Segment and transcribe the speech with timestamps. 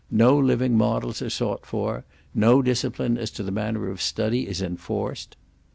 [0.09, 4.59] No living models are sought for; no discipline as to the manner of study is
[4.59, 5.37] enforced.